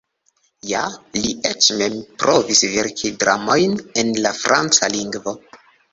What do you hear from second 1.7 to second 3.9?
mem provis verki dramojn